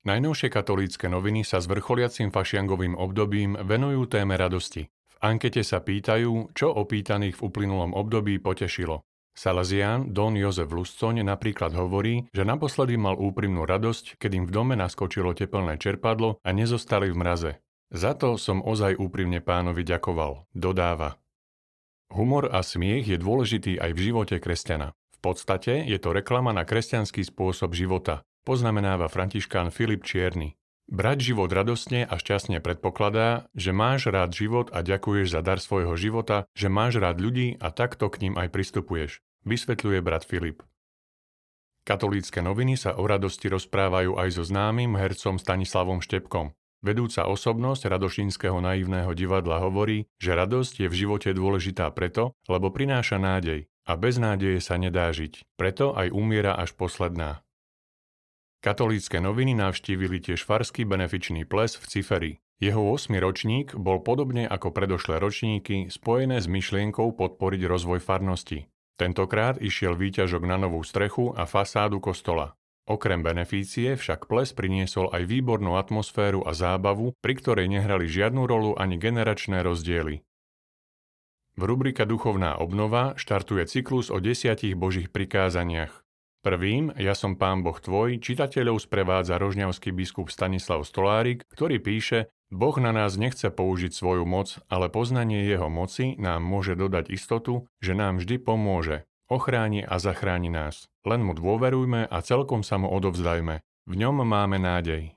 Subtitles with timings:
[0.00, 4.88] Najnovšie katolícke noviny sa s vrcholiacim fašiangovým obdobím venujú téme radosti.
[4.88, 9.04] V ankete sa pýtajú, čo opýtaných v uplynulom období potešilo.
[9.36, 14.74] Salesián Don Jozef Luscoň napríklad hovorí, že naposledy mal úprimnú radosť, keď im v dome
[14.74, 17.52] naskočilo tepelné čerpadlo a nezostali v mraze.
[17.92, 21.20] Za to som ozaj úprimne pánovi ďakoval, dodáva.
[22.16, 24.96] Humor a smiech je dôležitý aj v živote kresťana.
[24.96, 30.56] V podstate je to reklama na kresťanský spôsob života, poznamenáva františkán Filip Čierny.
[30.90, 35.94] Brať život radostne a šťastne predpokladá, že máš rád život a ďakuješ za dar svojho
[35.94, 40.66] života, že máš rád ľudí a takto k ním aj pristupuješ, vysvetľuje brat Filip.
[41.86, 46.52] Katolícke noviny sa o radosti rozprávajú aj so známym hercom Stanislavom Štepkom.
[46.80, 53.20] Vedúca osobnosť Radošinského naivného divadla hovorí, že radosť je v živote dôležitá preto, lebo prináša
[53.20, 57.44] nádej a bez nádeje sa nedá žiť, preto aj umiera až posledná.
[58.60, 62.32] Katolícke noviny navštívili tiež farský benefičný ples v Ciferi.
[62.60, 63.16] Jeho 8.
[63.16, 68.68] ročník bol podobne ako predošlé ročníky spojené s myšlienkou podporiť rozvoj farnosti.
[69.00, 72.52] Tentokrát išiel výťažok na novú strechu a fasádu kostola.
[72.84, 78.76] Okrem benefície však ples priniesol aj výbornú atmosféru a zábavu, pri ktorej nehrali žiadnu rolu
[78.76, 80.20] ani generačné rozdiely.
[81.56, 86.04] V rubrika Duchovná obnova štartuje cyklus o desiatich božích prikázaniach.
[86.40, 92.72] Prvým, ja som pán Boh tvoj, čitateľov sprevádza rožňavský biskup Stanislav Stolárik, ktorý píše, Boh
[92.80, 97.92] na nás nechce použiť svoju moc, ale poznanie jeho moci nám môže dodať istotu, že
[97.92, 100.88] nám vždy pomôže, ochráni a zachráni nás.
[101.04, 103.60] Len mu dôverujme a celkom sa mu odovzdajme.
[103.84, 105.12] V ňom máme nádej.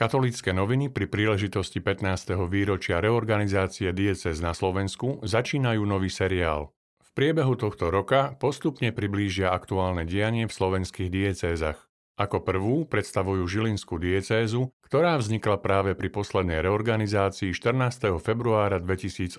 [0.00, 2.40] Katolícke noviny pri príležitosti 15.
[2.48, 6.72] výročia reorganizácie diecez na Slovensku začínajú nový seriál
[7.18, 11.90] priebehu tohto roka postupne priblížia aktuálne dianie v slovenských diecézach.
[12.14, 18.22] Ako prvú predstavujú Žilinskú diecézu, ktorá vznikla práve pri poslednej reorganizácii 14.
[18.22, 19.34] februára 2008.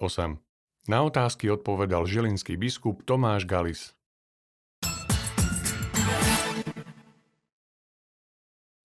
[0.92, 3.96] Na otázky odpovedal žilinský biskup Tomáš Galis.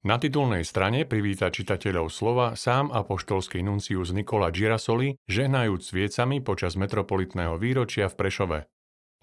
[0.07, 7.59] Na titulnej strane privíta čitateľov slova sám apoštolský nuncius Nikola Girasoli, žehnajúc sviecami počas metropolitného
[7.59, 8.59] výročia v Prešove.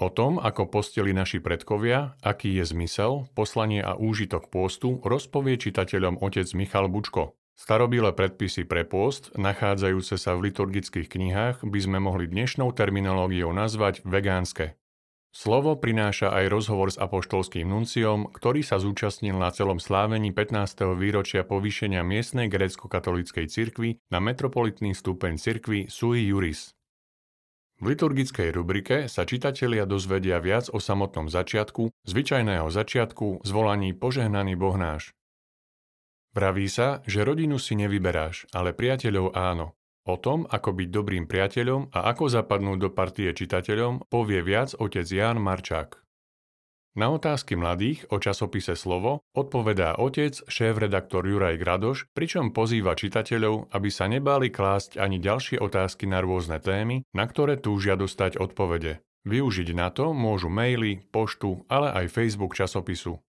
[0.02, 6.18] O tom, ako posteli naši predkovia, aký je zmysel, poslanie a úžitok pôstu, rozpovie čitateľom
[6.26, 7.38] otec Michal Bučko.
[7.54, 14.02] Starobile predpisy pre pôst, nachádzajúce sa v liturgických knihách, by sme mohli dnešnou terminológiou nazvať
[14.02, 14.74] vegánske.
[15.30, 20.98] Slovo prináša aj rozhovor s apoštolským nunciom, ktorý sa zúčastnil na celom slávení 15.
[20.98, 26.74] výročia povýšenia miestnej grécko-katolíckej cirkvi na metropolitný stupeň cirkvi sui juris.
[27.82, 34.78] V liturgickej rubrike sa čitatelia dozvedia viac o samotnom začiatku, zvyčajného začiatku, zvolaní Požehnaný Boh
[34.78, 35.18] náš.
[36.38, 39.74] Vraví sa, že rodinu si nevyberáš, ale priateľov áno.
[40.06, 45.10] O tom, ako byť dobrým priateľom a ako zapadnúť do partie čitateľom, povie viac otec
[45.10, 45.98] Ján Marčák.
[46.92, 53.88] Na otázky mladých o časopise Slovo odpovedá otec, šéf-redaktor Juraj Gradoš, pričom pozýva čitateľov, aby
[53.88, 59.00] sa nebáli klásť ani ďalšie otázky na rôzne témy, na ktoré túžia dostať odpovede.
[59.24, 63.24] Využiť na to môžu maily, poštu, ale aj Facebook časopisu.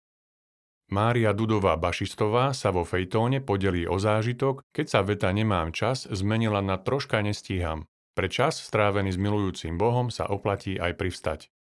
[0.89, 6.65] Mária Dudová Bašistová sa vo fejtóne podelí o zážitok, keď sa veta nemám čas zmenila
[6.65, 7.85] na troška nestíham.
[8.17, 11.53] Pre čas strávený s milujúcim Bohom sa oplatí aj privstať.